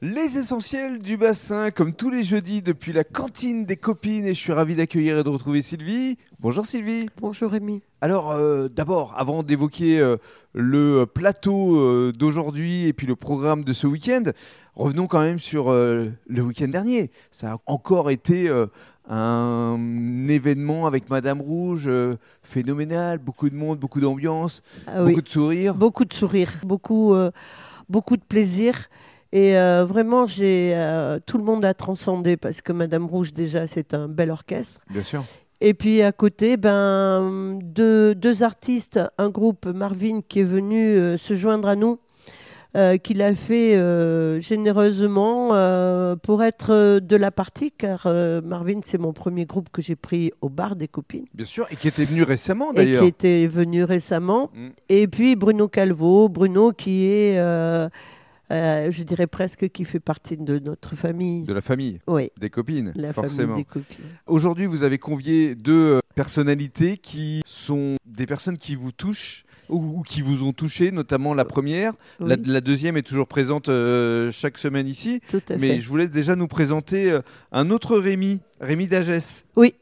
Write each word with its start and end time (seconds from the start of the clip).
Les 0.00 0.38
essentiels 0.38 1.00
du 1.00 1.16
bassin, 1.16 1.72
comme 1.72 1.92
tous 1.92 2.08
les 2.08 2.22
jeudis 2.22 2.62
depuis 2.62 2.92
la 2.92 3.02
cantine 3.02 3.64
des 3.64 3.76
copines, 3.76 4.26
et 4.26 4.34
je 4.34 4.38
suis 4.38 4.52
ravi 4.52 4.76
d'accueillir 4.76 5.18
et 5.18 5.24
de 5.24 5.28
retrouver 5.28 5.60
Sylvie. 5.60 6.16
Bonjour 6.38 6.64
Sylvie. 6.64 7.08
Bonjour 7.20 7.50
Rémi. 7.50 7.82
Alors 8.00 8.30
euh, 8.30 8.68
d'abord, 8.68 9.14
avant 9.18 9.42
d'évoquer 9.42 9.98
euh, 9.98 10.16
le 10.54 11.04
plateau 11.04 11.80
euh, 11.80 12.12
d'aujourd'hui 12.16 12.86
et 12.86 12.92
puis 12.92 13.08
le 13.08 13.16
programme 13.16 13.64
de 13.64 13.72
ce 13.72 13.88
week-end, 13.88 14.22
revenons 14.76 15.06
quand 15.06 15.20
même 15.20 15.40
sur 15.40 15.72
le 15.72 16.12
week-end 16.28 16.68
dernier. 16.68 17.10
Ça 17.32 17.54
a 17.54 17.58
encore 17.66 18.12
été 18.12 18.48
un 19.08 20.28
événement 20.28 20.86
avec 20.86 21.10
Madame 21.10 21.40
Rouge 21.40 21.90
phénoménal, 22.44 23.18
beaucoup 23.18 23.50
de 23.50 23.56
monde, 23.56 23.80
beaucoup 23.80 24.00
d'ambiance, 24.00 24.62
Ah 24.86 25.04
beaucoup 25.04 25.22
de 25.22 25.28
sourires. 25.28 25.74
beaucoup 25.74 26.04
de 26.04 26.12
sourires, 26.14 26.54
beaucoup, 26.64 27.14
euh, 27.14 27.32
beaucoup 27.88 28.16
de 28.16 28.22
plaisir. 28.22 28.88
Et 29.32 29.58
euh, 29.58 29.84
vraiment, 29.84 30.26
j'ai 30.26 30.72
euh, 30.74 31.18
tout 31.24 31.36
le 31.36 31.44
monde 31.44 31.64
a 31.64 31.74
transcendé 31.74 32.36
parce 32.36 32.62
que 32.62 32.72
Madame 32.72 33.06
Rouge, 33.06 33.34
déjà, 33.34 33.66
c'est 33.66 33.92
un 33.92 34.08
bel 34.08 34.30
orchestre. 34.30 34.80
Bien 34.90 35.02
sûr. 35.02 35.24
Et 35.60 35.74
puis 35.74 36.02
à 36.02 36.12
côté, 36.12 36.56
ben, 36.56 37.58
deux, 37.62 38.14
deux 38.14 38.42
artistes, 38.42 39.00
un 39.18 39.28
groupe 39.28 39.66
Marvin 39.66 40.20
qui 40.26 40.40
est 40.40 40.44
venu 40.44 40.96
euh, 40.96 41.16
se 41.16 41.34
joindre 41.34 41.68
à 41.68 41.76
nous, 41.76 41.98
qui 43.02 43.14
l'a 43.14 43.34
fait 43.34 43.72
généreusement 44.40 45.48
pour 46.22 46.44
être 46.44 47.00
de 47.00 47.16
la 47.16 47.32
partie, 47.32 47.72
car 47.72 48.06
Marvin, 48.44 48.78
c'est 48.84 48.98
mon 48.98 49.12
premier 49.12 49.46
groupe 49.46 49.68
que 49.72 49.82
j'ai 49.82 49.96
pris 49.96 50.30
au 50.42 50.48
bar 50.48 50.76
des 50.76 50.86
copines. 50.86 51.24
Bien 51.34 51.44
sûr, 51.44 51.66
et 51.72 51.76
qui 51.76 51.88
était 51.88 52.04
venu 52.04 52.22
récemment 52.22 52.70
et 52.70 52.76
d'ailleurs. 52.76 53.02
qui 53.02 53.08
était 53.08 53.48
venu 53.48 53.82
récemment. 53.82 54.52
Mm. 54.54 54.68
Et 54.90 55.08
puis 55.08 55.34
Bruno 55.34 55.66
Calvo, 55.66 56.28
Bruno 56.28 56.70
qui 56.70 57.06
est, 57.06 57.36
euh, 58.50 58.90
je 58.90 59.02
dirais 59.02 59.26
presque, 59.26 59.68
qui 59.70 59.84
fait 59.84 60.00
partie 60.00 60.36
de 60.36 60.58
notre 60.58 60.94
famille. 60.96 61.42
De 61.44 61.52
la 61.52 61.60
famille, 61.60 62.00
Oui, 62.06 62.30
des 62.38 62.50
copines, 62.50 62.92
la 62.96 63.12
forcément. 63.12 63.54
famille 63.54 63.64
des 63.64 63.64
copines. 63.64 64.04
Aujourd'hui, 64.26 64.66
vous 64.66 64.82
avez 64.82 64.98
convié 64.98 65.54
deux 65.54 65.96
euh, 65.96 66.00
personnalités 66.14 66.96
qui 66.96 67.42
sont 67.46 67.96
des 68.06 68.26
personnes 68.26 68.56
qui 68.56 68.74
vous 68.74 68.92
touchent 68.92 69.44
ou, 69.68 70.02
qui 70.02 70.22
vous 70.22 70.44
ont 70.44 70.54
touché, 70.54 70.90
notamment 70.92 71.34
la 71.34 71.44
première. 71.44 71.92
La, 72.20 72.36
Oui, 72.36 72.42
la 72.46 72.60
deuxième 72.62 72.96
est 72.96 73.02
toujours 73.02 73.28
présente 73.28 73.68
euh, 73.68 74.30
chaque 74.32 74.56
semaine 74.56 74.86
ici. 74.88 75.20
tout 75.28 75.42
à 75.50 75.56
Mais 75.56 75.74
fait. 75.74 75.78
je 75.80 75.88
vous 75.88 75.96
laisse 75.98 76.10
déjà 76.10 76.36
nous 76.36 76.48
présenter 76.48 77.10
euh, 77.12 77.20
un 77.52 77.68
autre 77.70 77.98
Rémi, 77.98 78.40
Rémi 78.62 78.88
Dagès. 78.88 79.44
Oui. 79.56 79.74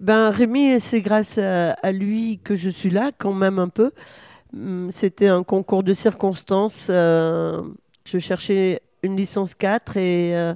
Ben, 0.00 0.28
Rémi, 0.30 0.78
c'est 0.80 1.00
grâce 1.00 1.38
à, 1.38 1.70
à 1.72 1.92
lui 1.92 2.40
que 2.44 2.56
je 2.56 2.68
suis 2.68 2.90
là, 2.90 3.10
quand 3.16 3.32
même 3.32 3.58
un 3.58 3.68
peu. 3.68 3.92
Hum, 4.54 4.90
C'était 4.90 5.28
un 5.28 5.44
concours 5.44 5.82
de 5.82 5.94
circonstances. 5.94 6.88
euh, 6.90 7.62
je 8.04 8.18
cherchais 8.18 8.80
une 9.02 9.16
licence 9.16 9.54
4 9.54 9.96
et 9.96 10.36
euh, 10.36 10.54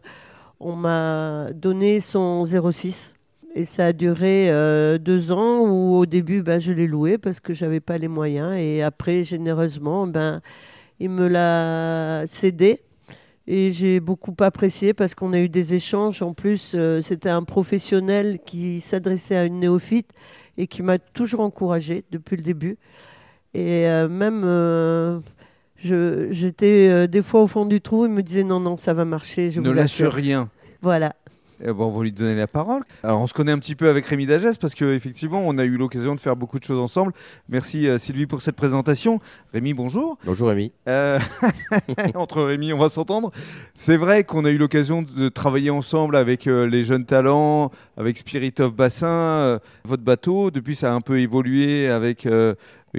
on 0.61 0.77
m'a 0.77 1.49
donné 1.53 2.01
son 2.01 2.45
06. 2.45 3.15
Et 3.55 3.65
ça 3.65 3.87
a 3.87 3.93
duré 3.93 4.51
euh, 4.51 4.99
deux 4.99 5.33
ans 5.33 5.61
où 5.61 5.97
au 5.97 6.07
début, 6.07 6.43
ben, 6.43 6.61
je 6.61 6.73
l'ai 6.73 6.87
loué 6.87 7.17
parce 7.19 7.41
que 7.41 7.55
j'avais 7.55 7.81
pas 7.81 7.97
les 7.97 8.09
moyens. 8.09 8.55
Et 8.59 8.83
après, 8.83 9.25
généreusement, 9.25 10.07
ben, 10.07 10.43
il 11.01 11.11
me 11.11 11.27
l'a 11.27 12.27
cédé. 12.27 12.83
Et 13.49 13.73
j'ai 13.73 14.01
beaucoup 14.01 14.35
apprécié 14.41 14.93
parce 14.93 15.15
qu'on 15.15 15.33
a 15.33 15.39
eu 15.39 15.49
des 15.49 15.73
échanges. 15.73 16.21
En 16.21 16.35
plus, 16.35 16.73
euh, 16.75 17.01
c'était 17.01 17.31
un 17.31 17.45
professionnel 17.45 18.41
qui 18.45 18.81
s'adressait 18.81 19.37
à 19.37 19.45
une 19.45 19.61
néophyte 19.61 20.11
et 20.59 20.67
qui 20.67 20.83
m'a 20.83 20.99
toujours 20.99 21.41
encouragé 21.41 22.05
depuis 22.11 22.37
le 22.37 22.43
début. 22.43 22.77
Et 23.55 23.87
même, 24.11 24.45
j'étais 25.79 26.89
euh, 26.89 27.07
des 27.07 27.23
fois 27.23 27.43
au 27.43 27.47
fond 27.47 27.67
du 27.67 27.81
trou, 27.81 28.07
il 28.07 28.13
me 28.13 28.23
disait 28.23 28.45
non, 28.45 28.61
non, 28.61 28.77
ça 28.77 28.95
va 28.95 29.05
marcher, 29.05 29.51
je 29.51 29.61
ne 29.61 29.69
vous 29.69 29.75
lâche 29.75 29.85
assure. 29.85 30.13
rien. 30.13 30.49
Voilà. 30.83 31.15
Eh 31.63 31.67
ben, 31.69 31.77
on 31.79 31.91
va 31.91 32.03
lui 32.03 32.13
donner 32.13 32.35
la 32.35 32.47
parole. 32.47 32.83
Alors, 33.03 33.21
on 33.21 33.27
se 33.27 33.33
connaît 33.33 33.53
un 33.53 33.59
petit 33.59 33.75
peu 33.75 33.89
avec 33.89 34.05
Rémi 34.07 34.27
Dagès 34.27 34.59
parce 34.61 34.75
qu'effectivement, 34.75 35.43
on 35.45 35.57
a 35.57 35.65
eu 35.65 35.77
l'occasion 35.79 36.15
de 36.15 36.21
faire 36.21 36.37
beaucoup 36.37 36.59
de 36.59 36.65
choses 36.65 36.79
ensemble. 36.79 37.13
Merci 37.49 37.89
euh, 37.89 37.97
Sylvie 37.97 38.27
pour 38.27 38.43
cette 38.43 38.57
présentation. 38.57 39.21
Rémi, 39.55 39.73
bonjour. 39.73 40.19
Bonjour 40.27 40.49
Rémi. 40.49 40.73
Euh, 40.87 41.19
entre 42.15 42.43
Rémi, 42.43 42.75
on 42.75 42.79
va 42.79 42.91
s'entendre. 42.91 43.33
C'est 43.75 43.97
vrai 43.97 44.25
qu'on 44.25 44.45
a 44.45 44.51
eu 44.51 44.59
l'occasion 44.59 45.03
de 45.03 45.29
travailler 45.31 45.71
ensemble 45.71 46.17
avec 46.17 46.47
euh, 46.47 46.67
les 46.67 46.85
jeunes 46.85 47.07
talents, 47.07 47.71
avec 47.97 48.19
Spirit 48.19 48.55
of 48.59 48.75
Bassin, 48.75 49.09
euh, 49.09 49.59
votre 49.85 50.03
bateau. 50.03 50.51
Depuis, 50.51 50.77
ça 50.77 50.93
a 50.93 50.95
un 50.95 51.01
peu 51.01 51.21
évolué 51.21 51.89
avec 51.89 52.27
euh, 52.27 52.55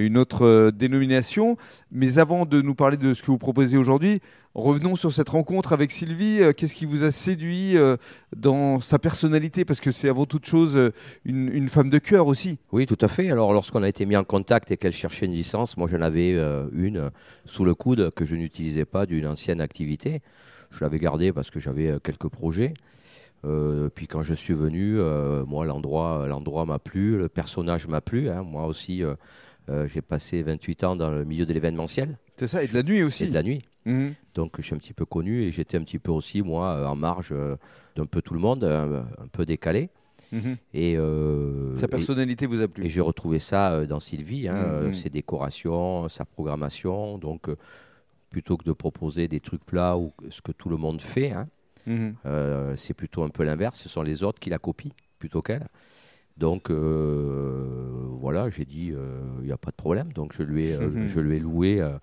une 0.05 0.17
autre 0.17 0.45
euh, 0.45 0.71
dénomination. 0.71 1.57
Mais 1.91 2.19
avant 2.19 2.45
de 2.45 2.61
nous 2.61 2.75
parler 2.75 2.97
de 2.97 3.13
ce 3.13 3.21
que 3.21 3.27
vous 3.27 3.37
proposez 3.37 3.77
aujourd'hui, 3.77 4.21
revenons 4.53 4.95
sur 4.95 5.11
cette 5.11 5.29
rencontre 5.29 5.73
avec 5.73 5.91
Sylvie. 5.91 6.41
Euh, 6.41 6.53
Qu'est-ce 6.53 6.75
qui 6.75 6.85
vous 6.85 7.03
a 7.03 7.11
séduit 7.11 7.75
euh, 7.77 7.97
dans 8.35 8.79
sa 8.79 8.99
personnalité? 8.99 9.65
Parce 9.65 9.81
que 9.81 9.91
c'est 9.91 10.09
avant 10.09 10.25
toute 10.25 10.45
chose 10.45 10.91
une, 11.25 11.67
femme 11.69 11.89
de 11.89 11.97
cœur 11.97 12.27
aussi. 12.27 12.59
Oui, 12.71 12.85
tout 12.85 12.97
à 13.01 13.07
fait. 13.07 13.31
Alors, 13.31 13.53
lorsqu'on 13.53 13.83
a 13.83 13.89
été 13.89 14.05
mis 14.05 14.15
en 14.15 14.23
contact 14.23 14.71
et 14.71 14.77
qu'elle 14.77 14.93
cherchait 14.93 15.25
une 15.25 15.33
licence, 15.33 15.75
moi 15.77 15.87
j'en 15.91 16.01
avais 16.01 16.31
une 16.71 17.11
sous 17.45 17.65
le 17.65 17.73
coude 17.75 18.11
que 18.15 18.25
je 18.25 18.35
n'utilisais 18.35 18.85
pas 18.85 19.05
d'une 19.05 19.27
ancienne 19.27 19.59
activité. 19.59 20.21
Je 20.71 20.81
l'avais 20.81 20.99
gardée 20.99 21.33
parce 21.33 21.49
que 21.51 21.59
j'avais 21.59 21.97
quelques 22.03 22.29
projets. 22.29 22.73
Puis 23.95 24.07
quand 24.07 24.23
je 24.23 24.33
suis 24.33 24.53
venu, 24.53 24.97
moi 25.45 25.65
l'endroit, 25.65 26.25
l'endroit 26.27 26.65
m'a 26.65 26.79
plu, 26.79 27.17
le 27.17 27.27
personnage 27.27 27.87
m'a 27.87 28.01
plu. 28.01 28.29
hein. 28.29 28.43
Moi 28.43 28.65
aussi, 28.65 29.03
j'ai 29.87 30.01
passé 30.01 30.41
28 30.43 30.83
ans 30.83 30.95
dans 30.95 31.09
le 31.11 31.25
milieu 31.25 31.45
de 31.45 31.53
l'événementiel 31.53 32.17
C'est 32.37 32.47
ça, 32.47 32.63
et 32.63 32.67
de 32.67 32.73
la 32.73 32.83
nuit 32.83 33.03
aussi. 33.03 33.25
et 33.25 33.27
de 33.27 33.33
la 33.33 33.43
nuit. 33.43 33.63
Mhm. 33.85 34.13
Donc 34.33 34.53
je 34.57 34.61
suis 34.63 34.75
un 34.75 34.77
petit 34.77 34.93
peu 34.93 35.05
connu 35.05 35.43
et 35.43 35.51
j'étais 35.51 35.77
un 35.77 35.83
petit 35.83 35.99
peu 35.99 36.11
aussi, 36.11 36.41
moi, 36.41 36.73
euh, 36.75 36.85
en 36.85 36.95
marge 36.95 37.29
euh, 37.31 37.55
d'un 37.95 38.05
peu 38.05 38.21
tout 38.21 38.33
le 38.33 38.39
monde, 38.39 38.63
un, 38.63 39.05
un 39.21 39.27
peu 39.31 39.45
décalé. 39.45 39.89
Mhm. 40.33 40.57
Et, 40.73 40.97
euh, 40.97 41.73
Sa 41.77 41.85
et- 41.85 41.89
personnalité 41.89 42.45
vous 42.47 42.61
a 42.61 42.67
plu 42.67 42.85
Et 42.85 42.89
j'ai 42.89 42.99
retrouvé 43.01 43.39
ça 43.39 43.71
euh, 43.73 43.85
dans 43.85 44.01
Sylvie, 44.01 44.47
hein, 44.49 44.53
Mhm. 44.55 44.59
euh, 44.89 44.93
ses 44.93 45.09
décorations, 45.09 46.09
sa 46.09 46.25
programmation. 46.25 47.17
Donc, 47.17 47.47
euh, 47.47 47.55
plutôt 48.29 48.57
que 48.57 48.65
de 48.65 48.73
proposer 48.73 49.29
des 49.29 49.39
trucs 49.39 49.63
plats 49.65 49.97
ou 49.97 50.11
ce 50.29 50.41
que 50.41 50.51
tout 50.51 50.67
le 50.67 50.75
monde 50.75 51.01
fait, 51.01 51.31
hein, 51.31 51.47
euh, 52.25 52.75
c'est 52.75 52.93
plutôt 52.93 53.23
un 53.23 53.29
peu 53.29 53.43
l'inverse. 53.45 53.79
Ce 53.79 53.87
sont 53.87 54.01
les 54.01 54.21
autres 54.23 54.39
qui 54.39 54.49
la 54.49 54.59
copient 54.59 54.91
plutôt 55.17 55.41
qu'elle. 55.41 55.65
Donc, 56.37 56.69
euh, 56.69 57.65
voilà, 58.11 58.49
j'ai 58.49 58.65
dit, 58.65 58.91
euh, 58.93 59.21
il 59.39 59.45
n'y 59.45 59.51
a 59.51 59.57
pas 59.57 59.71
de 59.71 59.75
problème. 59.75 60.11
Donc, 60.13 60.33
je 60.33 60.43
lui 60.43 60.67
ai, 60.67 60.73
euh, 60.75 60.89
Mhm. 60.89 61.07
je 61.07 61.19
lui 61.19 61.37
ai 61.37 61.39
loué 61.39 61.81
euh, 61.81 61.97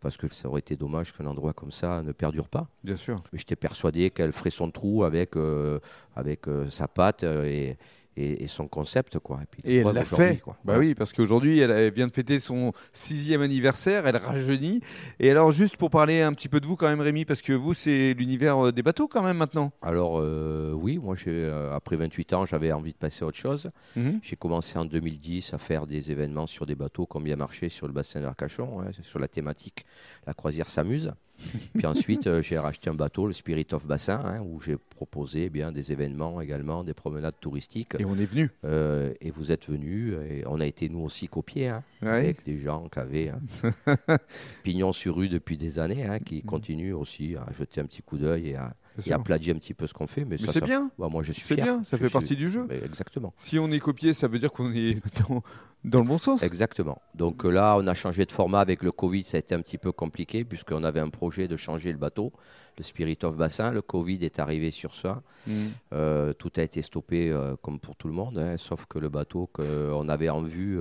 parce 0.00 0.16
que 0.16 0.28
ça 0.28 0.48
aurait 0.48 0.60
été 0.60 0.76
dommage 0.76 1.12
qu'un 1.16 1.26
endroit 1.26 1.52
comme 1.54 1.70
ça 1.70 2.02
ne 2.02 2.12
perdure 2.12 2.48
pas. 2.48 2.68
Bien 2.84 2.96
sûr. 2.96 3.22
Mais 3.32 3.38
j'étais 3.38 3.56
persuadé 3.56 4.10
qu'elle 4.10 4.32
ferait 4.32 4.50
son 4.50 4.70
trou 4.70 5.04
avec, 5.04 5.36
euh, 5.36 5.78
avec 6.14 6.48
euh, 6.48 6.68
sa 6.70 6.86
patte 6.88 7.24
euh, 7.24 7.44
et, 7.44 7.76
et- 8.18 8.42
et 8.44 8.46
son 8.46 8.66
concept. 8.68 9.18
Quoi. 9.18 9.40
Et, 9.42 9.46
puis, 9.46 9.60
Et 9.64 9.76
elle 9.78 9.86
l'a 9.92 10.04
fait. 10.04 10.38
quoi. 10.38 10.56
Bah 10.64 10.78
oui, 10.78 10.94
parce 10.94 11.12
qu'aujourd'hui, 11.12 11.58
elle, 11.60 11.70
elle 11.70 11.92
vient 11.92 12.06
de 12.06 12.12
fêter 12.12 12.38
son 12.40 12.72
sixième 12.92 13.42
anniversaire, 13.42 14.06
elle 14.06 14.16
rajeunit. 14.16 14.80
Et 15.20 15.30
alors, 15.30 15.50
juste 15.52 15.76
pour 15.76 15.90
parler 15.90 16.22
un 16.22 16.32
petit 16.32 16.48
peu 16.48 16.60
de 16.60 16.66
vous 16.66 16.76
quand 16.76 16.88
même, 16.88 17.00
Rémi, 17.00 17.24
parce 17.24 17.42
que 17.42 17.52
vous, 17.52 17.74
c'est 17.74 18.14
l'univers 18.14 18.66
euh, 18.66 18.72
des 18.72 18.82
bateaux 18.82 19.08
quand 19.08 19.22
même 19.22 19.36
maintenant. 19.36 19.72
Alors 19.82 20.18
euh, 20.20 20.72
oui, 20.72 20.98
moi 20.98 21.14
euh, 21.26 21.74
après 21.74 21.96
28 21.96 22.32
ans, 22.32 22.46
j'avais 22.46 22.72
envie 22.72 22.92
de 22.92 22.98
passer 22.98 23.24
à 23.24 23.28
autre 23.28 23.36
chose. 23.38 23.70
Mhm. 23.96 24.20
J'ai 24.22 24.36
commencé 24.36 24.78
en 24.78 24.84
2010 24.84 25.52
à 25.54 25.58
faire 25.58 25.86
des 25.86 26.10
événements 26.10 26.46
sur 26.46 26.64
des 26.64 26.74
bateaux 26.74 27.06
ont 27.14 27.20
bien 27.20 27.36
marché 27.36 27.68
sur 27.68 27.86
le 27.86 27.92
bassin 27.92 28.20
d'Arcachon, 28.20 28.80
hein, 28.80 28.90
sur 29.02 29.18
la 29.18 29.28
thématique 29.28 29.84
La 30.26 30.34
croisière 30.34 30.70
s'amuse. 30.70 31.12
Puis 31.74 31.86
ensuite, 31.86 32.26
euh, 32.26 32.42
j'ai 32.42 32.58
racheté 32.58 32.90
un 32.90 32.94
bateau, 32.94 33.26
le 33.26 33.32
Spirit 33.32 33.66
of 33.72 33.86
Bassin, 33.86 34.20
hein, 34.24 34.40
où 34.40 34.60
j'ai 34.60 34.76
proposé 34.76 35.44
eh 35.44 35.50
bien 35.50 35.70
des 35.72 35.92
événements 35.92 36.40
également, 36.40 36.82
des 36.84 36.94
promenades 36.94 37.34
touristiques. 37.40 37.94
Et 37.98 38.04
on 38.04 38.16
est 38.18 38.26
venu. 38.26 38.50
Euh, 38.64 39.12
et 39.20 39.30
vous 39.30 39.52
êtes 39.52 39.68
venus, 39.68 40.14
et 40.28 40.42
on 40.46 40.60
a 40.60 40.66
été 40.66 40.88
nous 40.88 41.00
aussi 41.00 41.28
copiés, 41.28 41.68
hein, 41.68 41.82
Ouais. 42.02 42.08
avec 42.10 42.44
des 42.44 42.58
gens 42.58 42.88
qui 42.88 42.98
avaient 42.98 43.28
hein, 43.30 43.40
pignon 44.62 44.92
sur 44.92 45.16
rue 45.16 45.28
depuis 45.28 45.56
des 45.56 45.78
années, 45.78 46.04
hein, 46.04 46.18
qui 46.18 46.42
continuent 46.42 46.94
aussi 46.94 47.36
à 47.36 47.50
jeter 47.52 47.80
un 47.80 47.86
petit 47.86 48.02
coup 48.02 48.18
d'œil 48.18 48.50
et 48.50 48.56
à, 48.56 48.74
et 49.06 49.22
plagier 49.22 49.52
un 49.52 49.56
petit 49.58 49.74
peu 49.74 49.86
ce 49.86 49.94
qu'on 49.94 50.06
fait. 50.06 50.22
Mais, 50.24 50.36
Mais 50.40 50.46
ça, 50.46 50.52
c'est 50.52 50.64
bien. 50.64 50.90
bah, 50.98 51.08
moi, 51.10 51.22
je 51.22 51.32
suis 51.32 51.42
C'est 51.42 51.54
fier. 51.54 51.64
bien, 51.64 51.84
ça 51.84 51.96
Je 51.96 52.02
fait 52.02 52.08
suis- 52.08 52.12
partie 52.12 52.36
du 52.36 52.48
jeu. 52.48 52.66
Mais 52.68 52.82
Exactement. 52.84 53.32
Si 53.38 53.58
on 53.58 53.70
est 53.70 53.78
copié, 53.80 54.12
ça 54.12 54.28
veut 54.28 54.38
dire 54.38 54.52
qu'on 54.52 54.72
est 54.72 54.98
dans, 55.28 55.42
dans 55.84 56.00
le 56.00 56.06
bon 56.06 56.18
sens. 56.18 56.42
Exactement. 56.42 57.00
Donc 57.14 57.44
euh, 57.44 57.50
là, 57.50 57.76
on 57.78 57.86
a 57.86 57.94
changé 57.94 58.24
de 58.26 58.32
format 58.32 58.60
avec 58.60 58.82
le 58.82 58.92
Covid. 58.92 59.24
Ça 59.24 59.36
a 59.36 59.40
été 59.40 59.54
un 59.54 59.60
petit 59.62 59.78
peu 59.78 59.92
compliqué 59.92 60.44
puisqu'on 60.44 60.82
avait 60.84 61.00
un 61.00 61.10
projet 61.10 61.46
de 61.48 61.56
changer 61.56 61.92
le 61.92 61.98
bateau, 61.98 62.32
le 62.76 62.82
Spirit 62.82 63.18
of 63.22 63.36
Bassin. 63.36 63.70
Le 63.70 63.82
Covid 63.82 64.24
est 64.24 64.38
arrivé 64.40 64.70
sur 64.70 64.94
ça. 64.94 65.22
Mhm. 65.46 65.70
Euh, 65.92 66.32
tout 66.32 66.52
a 66.56 66.62
été 66.62 66.82
stoppé 66.82 67.30
euh, 67.30 67.54
comme 67.62 67.78
pour 67.78 67.94
tout 67.96 68.08
le 68.08 68.14
monde, 68.14 68.38
hein, 68.38 68.56
sauf 68.58 68.86
que 68.86 68.98
le 68.98 69.08
bateau 69.08 69.48
qu'on 69.52 70.08
avait 70.08 70.28
en 70.28 70.42
vue, 70.42 70.80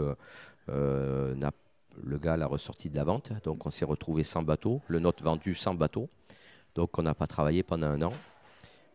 euh, 0.69 1.33
n'a- 1.35 1.51
le 2.03 2.17
gars 2.17 2.37
l'a 2.37 2.45
ressorti 2.47 2.89
de 2.89 2.95
la 2.95 3.03
vente. 3.03 3.31
Donc 3.43 3.65
on 3.65 3.69
s'est 3.71 3.85
retrouvé 3.85 4.23
sans 4.23 4.43
bateau. 4.43 4.81
Le 4.87 4.99
nôtre 4.99 5.23
vendu 5.23 5.55
sans 5.55 5.73
bateau. 5.73 6.09
Donc 6.77 6.97
on 6.99 7.01
n'a 7.01 7.15
pas 7.15 7.25
travaillé 7.25 7.63
pendant 7.63 7.87
un 7.87 8.01
an. 8.03 8.13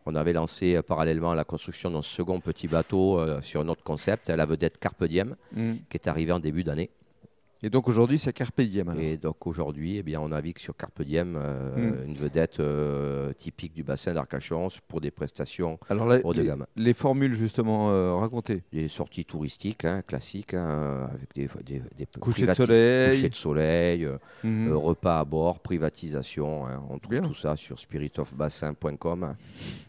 On 0.05 0.15
avait 0.15 0.31
lancé 0.33 0.75
euh, 0.75 0.81
parallèlement 0.81 1.33
la 1.33 1.43
construction 1.43 1.91
d'un 1.91 2.01
second 2.01 2.39
petit 2.39 2.67
bateau 2.67 3.19
euh, 3.19 3.41
sur 3.41 3.63
notre 3.65 3.83
concept, 3.83 4.29
la 4.29 4.45
vedette 4.45 4.77
Carpe 4.79 5.03
Diem, 5.03 5.35
Mhm. 5.51 5.79
qui 5.89 5.97
est 5.97 6.07
arrivé 6.07 6.31
en 6.31 6.39
début 6.39 6.63
d'année. 6.63 6.89
Et 7.65 7.69
donc 7.69 7.87
aujourd'hui, 7.87 8.17
c'est 8.19 8.33
Carpe 8.33 8.59
Diem. 8.61 8.89
alors. 8.89 9.01
Et 9.01 9.15
donc 9.15 9.47
aujourd'hui, 9.47 9.95
eh 9.97 10.03
bien, 10.03 10.19
on 10.19 10.27
navigue 10.27 10.59
sur 10.59 10.75
Carpe 10.75 11.01
Diem, 11.01 11.35
euh, 11.37 11.93
Mm. 12.03 12.07
une 12.09 12.13
vedette 12.13 12.59
euh, 12.59 13.31
typique 13.33 13.73
du 13.73 13.83
bassin 13.83 14.13
d'Arcachon 14.13 14.67
pour 14.89 14.99
des 14.99 15.11
prestations 15.11 15.79
Alors 15.89 16.07
haut 16.25 16.33
de 16.33 16.41
les, 16.41 16.47
gamme. 16.47 16.65
les 16.75 16.93
formules 16.93 17.33
justement 17.35 17.89
euh, 17.91 18.13
racontées. 18.13 18.63
Des 18.73 18.89
sorties 18.89 19.23
touristiques 19.23 19.85
hein, 19.85 20.01
classiques, 20.05 20.53
hein, 20.53 21.09
avec 21.13 21.33
des, 21.35 21.47
des, 21.65 21.81
des 21.97 22.05
de 22.05 22.53
soleil. 22.53 23.11
coucher 23.15 23.29
de 23.29 23.35
soleil, 23.35 24.07
repas 24.43 25.19
à 25.21 25.25
bord, 25.25 25.59
privatisation. 25.61 26.67
hein. 26.67 26.81
on 26.89 26.99
trouve 26.99 27.11
Bien. 27.19 27.21
tout 27.27 27.33
ça 27.35 27.55
sur 27.55 27.79
spiritofbassin.com. 27.79 29.35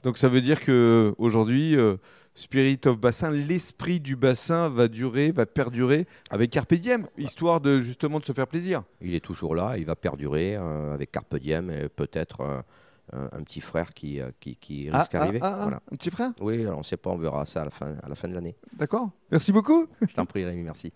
Donc 0.05 0.19
ça 0.19 0.29
veut 0.29 0.41
dire 0.41 0.61
que 0.61 1.12
aujourd'hui, 1.19 1.76
euh, 1.76 1.97
Spirit 2.36 2.81
of 2.86 2.98
Bassin, 2.98 3.31
l'esprit 3.31 4.00
du 4.00 4.16
bassin 4.16 4.69
va 4.69 4.88
durer, 4.88 5.31
va 5.31 5.46
perdurer 5.46 6.06
avec 6.31 6.50
Carpe 6.50 6.75
Diem, 6.75 7.06
histoire 7.16 7.60
de 7.60 7.78
justement 7.81 8.19
de 8.19 8.25
se 8.25 8.32
faire 8.32 8.48
plaisir. 8.48 8.82
Il 9.00 9.14
est 9.14 9.20
toujours 9.25 9.54
là, 9.54 9.76
il 9.78 9.84
va 9.84 9.94
perdurer 9.94 10.56
euh, 10.56 10.94
avec 10.94 11.12
Carpe 11.12 11.36
Diem 11.36 11.70
et 11.70 11.88
peut-être 11.88 12.40
euh, 12.40 12.60
un, 13.12 13.38
un 13.38 13.42
petit 13.44 13.60
frère 13.60 13.94
qui, 13.94 14.20
euh, 14.20 14.31
qui, 14.40 14.56
qui 14.56 14.88
Ah, 14.92 14.98
risque 15.02 15.14
ah, 15.14 15.19
d'arriver. 15.20 15.38
ah, 15.42 15.54
ah, 15.58 15.62
Voilà. 15.62 15.76
un 15.92 15.96
petit 15.96 16.10
frère, 16.10 16.32
Oui, 16.40 16.60
alors 16.62 16.76
on 16.76 16.78
ne 16.78 16.82
sait 16.84 16.96
pas, 16.96 17.10
on 17.10 17.16
verra 17.16 17.44
ça 17.44 17.60
à 17.62 17.64
la 17.66 17.70
fin, 17.70 17.94
à 18.02 18.08
la 18.08 18.14
fin 18.16 18.26
de 18.26 18.34
l'année. 18.34 18.56
d'accord 18.72 19.10
Merci 19.30 19.52
beaucoup. 19.52 19.87
Je 20.00 20.12
t'en 20.14 20.26
prie, 20.26 20.44
Rémi, 20.44 20.62
merci. 20.64 20.92